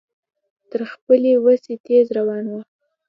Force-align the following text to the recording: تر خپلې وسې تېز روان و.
تر 0.71 0.81
خپلې 0.93 1.31
وسې 1.45 1.73
تېز 1.85 2.05
روان 2.17 2.45
و. 2.51 2.53